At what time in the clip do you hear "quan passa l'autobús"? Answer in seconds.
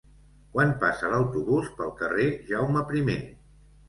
0.53-1.67